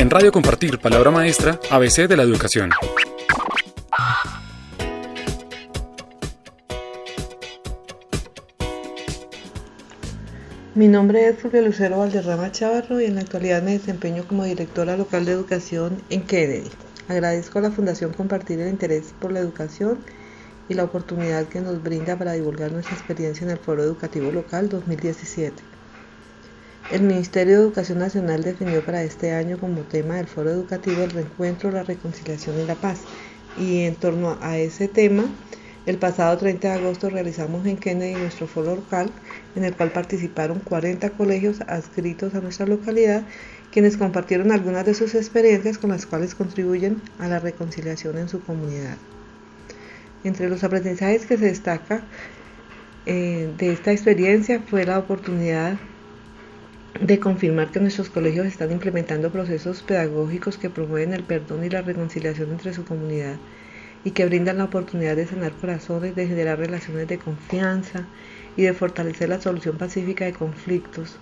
En 0.00 0.08
Radio 0.08 0.32
Compartir, 0.32 0.78
Palabra 0.78 1.10
Maestra, 1.10 1.60
ABC 1.70 2.08
de 2.08 2.16
la 2.16 2.22
Educación. 2.22 2.70
Mi 10.74 10.88
nombre 10.88 11.28
es 11.28 11.42
Julio 11.42 11.60
Lucero 11.60 11.98
Valderrama 11.98 12.50
Chavarro 12.50 12.98
y 12.98 13.04
en 13.04 13.16
la 13.16 13.20
actualidad 13.20 13.62
me 13.62 13.72
desempeño 13.72 14.24
como 14.26 14.44
directora 14.44 14.96
local 14.96 15.26
de 15.26 15.32
educación 15.32 16.02
en 16.08 16.22
Kennedy. 16.22 16.70
Agradezco 17.08 17.58
a 17.58 17.62
la 17.62 17.70
Fundación 17.70 18.14
compartir 18.14 18.58
el 18.58 18.70
interés 18.70 19.12
por 19.20 19.32
la 19.32 19.40
educación 19.40 19.98
y 20.70 20.72
la 20.72 20.84
oportunidad 20.84 21.44
que 21.44 21.60
nos 21.60 21.82
brinda 21.82 22.16
para 22.16 22.32
divulgar 22.32 22.72
nuestra 22.72 22.96
experiencia 22.96 23.44
en 23.44 23.50
el 23.50 23.58
Foro 23.58 23.82
Educativo 23.82 24.32
Local 24.32 24.70
2017. 24.70 25.79
El 26.90 27.02
Ministerio 27.02 27.56
de 27.56 27.62
Educación 27.62 28.00
Nacional 28.00 28.42
definió 28.42 28.84
para 28.84 29.04
este 29.04 29.30
año 29.30 29.58
como 29.58 29.82
tema 29.82 30.16
del 30.16 30.26
Foro 30.26 30.50
Educativo 30.50 31.04
el 31.04 31.12
reencuentro, 31.12 31.70
la 31.70 31.84
reconciliación 31.84 32.58
y 32.58 32.66
la 32.66 32.74
paz. 32.74 33.02
Y 33.56 33.82
en 33.82 33.94
torno 33.94 34.36
a 34.40 34.58
ese 34.58 34.88
tema, 34.88 35.24
el 35.86 35.98
pasado 35.98 36.36
30 36.36 36.66
de 36.66 36.74
agosto 36.74 37.08
realizamos 37.08 37.64
en 37.64 37.76
Kennedy 37.76 38.14
nuestro 38.14 38.48
foro 38.48 38.74
local, 38.74 39.08
en 39.54 39.62
el 39.62 39.76
cual 39.76 39.92
participaron 39.92 40.58
40 40.58 41.10
colegios 41.10 41.60
adscritos 41.60 42.34
a 42.34 42.40
nuestra 42.40 42.66
localidad, 42.66 43.22
quienes 43.70 43.96
compartieron 43.96 44.50
algunas 44.50 44.84
de 44.84 44.94
sus 44.94 45.14
experiencias 45.14 45.78
con 45.78 45.90
las 45.90 46.06
cuales 46.06 46.34
contribuyen 46.34 47.00
a 47.20 47.28
la 47.28 47.38
reconciliación 47.38 48.18
en 48.18 48.28
su 48.28 48.42
comunidad. 48.42 48.96
Entre 50.24 50.48
los 50.48 50.64
aprendizajes 50.64 51.24
que 51.24 51.38
se 51.38 51.44
destaca 51.44 52.02
eh, 53.06 53.48
de 53.58 53.72
esta 53.72 53.92
experiencia 53.92 54.60
fue 54.68 54.84
la 54.84 54.98
oportunidad 54.98 55.78
de 56.98 57.20
confirmar 57.20 57.70
que 57.70 57.80
nuestros 57.80 58.10
colegios 58.10 58.46
están 58.46 58.72
implementando 58.72 59.30
procesos 59.30 59.82
pedagógicos 59.82 60.58
que 60.58 60.70
promueven 60.70 61.12
el 61.12 61.24
perdón 61.24 61.64
y 61.64 61.70
la 61.70 61.82
reconciliación 61.82 62.50
entre 62.50 62.72
su 62.72 62.84
comunidad 62.84 63.40
y 64.04 64.12
que 64.12 64.26
brindan 64.26 64.58
la 64.58 64.64
oportunidad 64.64 65.16
de 65.16 65.26
sanar 65.26 65.56
corazones, 65.56 66.14
de 66.16 66.26
generar 66.26 66.58
relaciones 66.58 67.06
de 67.06 67.18
confianza 67.18 68.08
y 68.56 68.62
de 68.62 68.74
fortalecer 68.74 69.28
la 69.28 69.40
solución 69.40 69.78
pacífica 69.78 70.24
de 70.24 70.32
conflictos 70.32 71.20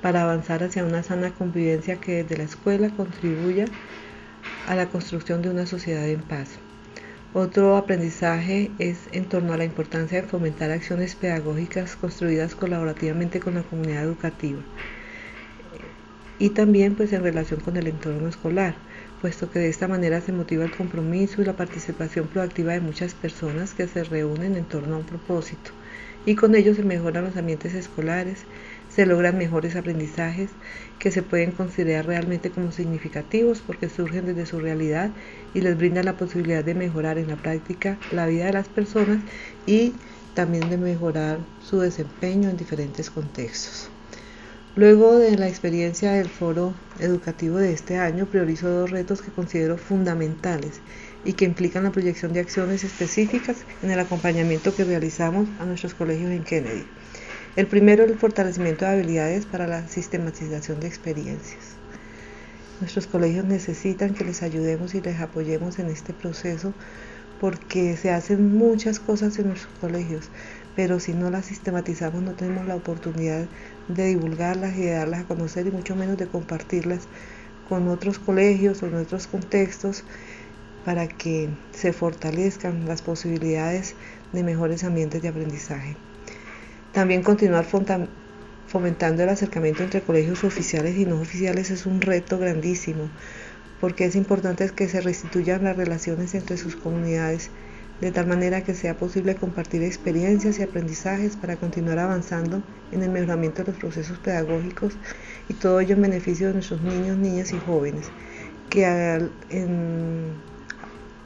para 0.00 0.22
avanzar 0.22 0.62
hacia 0.64 0.84
una 0.84 1.02
sana 1.02 1.34
convivencia 1.34 2.00
que 2.00 2.22
desde 2.24 2.36
la 2.38 2.44
escuela 2.44 2.90
contribuya 2.90 3.66
a 4.64 4.74
la 4.74 4.88
construcción 4.90 5.42
de 5.42 5.50
una 5.50 5.66
sociedad 5.66 6.08
en 6.08 6.22
paz. 6.22 6.60
Otro 7.32 7.76
aprendizaje 7.76 8.76
es 8.78 9.08
en 9.12 9.28
torno 9.28 9.52
a 9.52 9.56
la 9.56 9.64
importancia 9.64 10.22
de 10.22 10.28
fomentar 10.28 10.70
acciones 10.70 11.16
pedagógicas 11.16 11.96
construidas 11.96 12.54
colaborativamente 12.54 13.40
con 13.40 13.54
la 13.54 13.64
comunidad 13.64 14.04
educativa 14.04 14.68
y 16.38 16.50
también 16.54 16.96
pues 16.96 17.12
en 17.12 17.22
relación 17.22 17.60
con 17.60 17.76
el 17.76 17.86
entorno 17.86 18.28
escolar 18.28 18.84
puesto 19.18 19.48
que 19.50 19.58
de 19.60 19.68
esta 19.68 19.86
manera 19.88 20.20
se 20.20 20.32
motiva 20.32 20.64
el 20.64 20.70
compromiso 20.72 21.40
y 21.40 21.44
la 21.44 21.54
participación 21.56 22.28
proactiva 22.28 22.72
de 22.72 22.80
muchas 22.80 23.14
personas 23.14 23.74
que 23.74 23.86
se 23.88 24.02
reúnen 24.04 24.56
en 24.56 24.66
torno 24.66 24.96
a 24.96 24.98
un 24.98 25.06
propósito 25.06 25.72
y 26.24 26.34
con 26.36 26.54
ello 26.56 26.74
se 26.74 26.82
mejoran 26.84 27.24
los 27.24 27.36
ambientes 27.36 27.74
escolares, 27.74 28.48
se 29.00 29.06
logran 29.06 29.38
mejores 29.38 29.76
aprendizajes 29.76 30.50
que 30.98 31.10
se 31.10 31.22
pueden 31.22 31.52
considerar 31.52 32.04
realmente 32.04 32.50
como 32.50 32.70
significativos 32.70 33.62
porque 33.66 33.88
surgen 33.88 34.26
desde 34.26 34.44
su 34.44 34.60
realidad 34.60 35.08
y 35.54 35.62
les 35.62 35.78
brindan 35.78 36.04
la 36.04 36.18
posibilidad 36.18 36.62
de 36.62 36.74
mejorar 36.74 37.16
en 37.16 37.28
la 37.28 37.36
práctica 37.36 37.96
la 38.12 38.26
vida 38.26 38.44
de 38.44 38.52
las 38.52 38.68
personas 38.68 39.20
y 39.64 39.94
también 40.34 40.68
de 40.68 40.76
mejorar 40.76 41.38
su 41.62 41.80
desempeño 41.80 42.50
en 42.50 42.58
diferentes 42.58 43.08
contextos. 43.08 43.88
Luego 44.76 45.16
de 45.16 45.34
la 45.38 45.48
experiencia 45.48 46.12
del 46.12 46.28
foro 46.28 46.74
educativo 46.98 47.56
de 47.56 47.72
este 47.72 47.96
año, 47.96 48.26
priorizo 48.26 48.68
dos 48.68 48.90
retos 48.90 49.22
que 49.22 49.32
considero 49.32 49.78
fundamentales 49.78 50.82
y 51.24 51.32
que 51.32 51.46
implican 51.46 51.84
la 51.84 51.90
proyección 51.90 52.34
de 52.34 52.40
acciones 52.40 52.84
específicas 52.84 53.64
en 53.82 53.92
el 53.92 53.98
acompañamiento 53.98 54.74
que 54.74 54.84
realizamos 54.84 55.48
a 55.58 55.64
nuestros 55.64 55.94
colegios 55.94 56.32
en 56.32 56.44
Kennedy. 56.44 56.84
El 57.56 57.66
primero 57.66 58.04
el 58.04 58.16
fortalecimiento 58.16 58.84
de 58.84 58.92
habilidades 58.92 59.44
para 59.44 59.66
la 59.66 59.88
sistematización 59.88 60.78
de 60.78 60.86
experiencias. 60.86 61.78
Nuestros 62.78 63.08
colegios 63.08 63.44
necesitan 63.44 64.14
que 64.14 64.24
les 64.24 64.42
ayudemos 64.42 64.94
y 64.94 65.00
les 65.00 65.20
apoyemos 65.20 65.80
en 65.80 65.88
este 65.88 66.14
proceso 66.14 66.74
porque 67.40 67.96
se 67.96 68.10
hacen 68.10 68.56
muchas 68.56 69.00
cosas 69.00 69.36
en 69.40 69.48
nuestros 69.48 69.74
colegios, 69.80 70.30
pero 70.76 71.00
si 71.00 71.12
no 71.12 71.28
las 71.28 71.46
sistematizamos 71.46 72.22
no 72.22 72.34
tenemos 72.34 72.66
la 72.66 72.76
oportunidad 72.76 73.48
de 73.88 74.06
divulgarlas 74.06 74.76
y 74.76 74.82
de 74.82 74.92
darlas 74.92 75.22
a 75.22 75.26
conocer 75.26 75.66
y 75.66 75.72
mucho 75.72 75.96
menos 75.96 76.18
de 76.18 76.28
compartirlas 76.28 77.08
con 77.68 77.88
otros 77.88 78.20
colegios 78.20 78.82
o 78.82 78.86
en 78.86 78.94
otros 78.94 79.26
contextos 79.26 80.04
para 80.84 81.08
que 81.08 81.50
se 81.72 81.92
fortalezcan 81.92 82.86
las 82.86 83.02
posibilidades 83.02 83.96
de 84.32 84.44
mejores 84.44 84.84
ambientes 84.84 85.20
de 85.22 85.28
aprendizaje. 85.28 86.09
También 86.92 87.22
continuar 87.22 87.66
fomentando 88.66 89.22
el 89.22 89.28
acercamiento 89.28 89.82
entre 89.82 90.02
colegios 90.02 90.42
oficiales 90.44 90.96
y 90.96 91.06
no 91.06 91.20
oficiales 91.20 91.70
es 91.70 91.86
un 91.86 92.00
reto 92.00 92.38
grandísimo 92.38 93.10
porque 93.80 94.04
es 94.04 94.14
importante 94.14 94.68
que 94.70 94.88
se 94.88 95.00
restituyan 95.00 95.64
las 95.64 95.76
relaciones 95.76 96.34
entre 96.34 96.56
sus 96.58 96.76
comunidades 96.76 97.50
de 98.00 98.12
tal 98.12 98.26
manera 98.26 98.62
que 98.62 98.74
sea 98.74 98.96
posible 98.96 99.34
compartir 99.34 99.82
experiencias 99.82 100.58
y 100.58 100.62
aprendizajes 100.62 101.36
para 101.36 101.56
continuar 101.56 101.98
avanzando 101.98 102.62
en 102.92 103.02
el 103.02 103.10
mejoramiento 103.10 103.62
de 103.62 103.72
los 103.72 103.80
procesos 103.80 104.18
pedagógicos 104.18 104.96
y 105.48 105.54
todo 105.54 105.80
ello 105.80 105.94
en 105.94 106.02
beneficio 106.02 106.48
de 106.48 106.54
nuestros 106.54 106.82
niños, 106.82 107.18
niñas 107.18 107.52
y 107.52 107.58
jóvenes, 107.58 108.06
que 108.70 108.84
en 108.84 109.30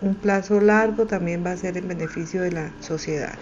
un 0.00 0.14
plazo 0.14 0.60
largo 0.60 1.06
también 1.06 1.44
va 1.44 1.52
a 1.52 1.56
ser 1.56 1.76
en 1.76 1.88
beneficio 1.88 2.42
de 2.42 2.52
la 2.52 2.72
sociedad. 2.80 3.34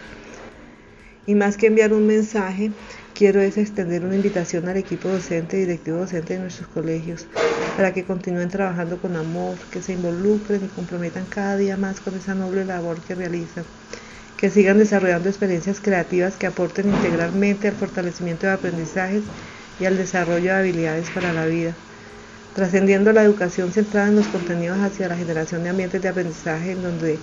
Y 1.29 1.35
más 1.35 1.59
que 1.59 1.67
enviar 1.67 1.93
un 1.93 2.07
mensaje, 2.07 2.71
quiero 3.15 3.43
es 3.43 3.59
extender 3.59 4.03
una 4.03 4.17
invitación 4.17 4.67
al 4.67 4.79
equipo 4.79 5.11
docente 5.11 5.59
y 5.59 5.61
directivo 5.61 5.99
docente 5.99 6.33
de 6.33 6.41
nuestros 6.41 6.69
colegios 6.69 7.27
para 7.77 7.93
que 7.93 8.05
continúen 8.05 8.49
trabajando 8.49 8.97
con 8.97 9.15
amor, 9.15 9.59
que 9.71 9.83
se 9.83 9.93
involucren 9.93 10.65
y 10.65 10.69
comprometan 10.69 11.27
cada 11.27 11.59
día 11.59 11.77
más 11.77 12.01
con 12.01 12.17
esa 12.17 12.35
noble 12.35 12.65
labor 12.65 12.97
que 13.03 13.15
realizan, 13.15 13.65
que 14.39 14.49
sigan 14.49 14.79
desarrollando 14.79 15.29
experiencias 15.29 15.81
creativas 15.81 16.35
que 16.37 16.47
aporten 16.47 16.89
integralmente 16.89 17.69
al 17.69 17.75
fortalecimiento 17.75 18.47
de 18.47 18.55
aprendizajes 18.55 19.25
y 19.79 19.85
al 19.85 19.99
desarrollo 19.99 20.45
de 20.45 20.59
habilidades 20.61 21.11
para 21.11 21.35
la 21.35 21.45
vida, 21.45 21.75
trascendiendo 22.57 23.13
la 23.13 23.23
educación 23.23 23.71
centrada 23.71 24.09
en 24.09 24.17
los 24.17 24.29
contenidos 24.29 24.79
hacia 24.79 25.09
la 25.09 25.17
generación 25.19 25.63
de 25.63 25.69
ambientes 25.69 26.01
de 26.01 26.09
aprendizaje 26.09 26.71
en 26.71 26.83
donde 26.83 27.19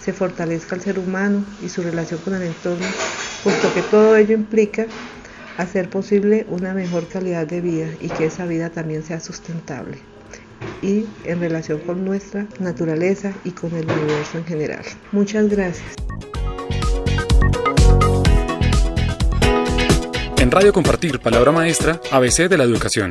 se 0.00 0.12
fortalezca 0.12 0.76
el 0.76 0.80
ser 0.80 1.00
humano 1.00 1.44
y 1.60 1.68
su 1.68 1.82
relación 1.82 2.20
con 2.20 2.36
el 2.36 2.42
entorno, 2.42 2.86
puesto 3.44 3.72
que 3.74 3.82
todo 3.82 4.16
ello 4.16 4.34
implica 4.34 4.86
hacer 5.56 5.90
posible 5.90 6.46
una 6.48 6.74
mejor 6.74 7.08
calidad 7.08 7.46
de 7.46 7.60
vida 7.60 7.88
y 8.00 8.08
que 8.08 8.26
esa 8.26 8.46
vida 8.46 8.70
también 8.70 9.02
sea 9.02 9.20
sustentable 9.20 9.98
y 10.82 11.06
en 11.24 11.40
relación 11.40 11.80
con 11.80 12.04
nuestra 12.04 12.46
naturaleza 12.58 13.32
y 13.44 13.50
con 13.50 13.74
el 13.74 13.84
universo 13.90 14.38
en 14.38 14.44
general. 14.44 14.84
Muchas 15.12 15.48
gracias. 15.48 15.94
En 20.38 20.50
Radio 20.50 20.72
Compartir, 20.72 21.18
Palabra 21.20 21.50
Maestra, 21.50 22.00
ABC 22.12 22.48
de 22.48 22.58
la 22.58 22.64
Educación. 22.64 23.10